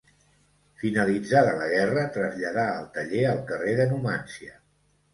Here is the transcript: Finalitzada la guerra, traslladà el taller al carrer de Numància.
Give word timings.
Finalitzada 0.83 1.53
la 1.59 1.69
guerra, 1.75 2.07
traslladà 2.17 2.67
el 2.81 2.91
taller 2.99 3.25
al 3.37 3.47
carrer 3.55 3.79
de 3.85 3.91
Numància. 3.97 4.61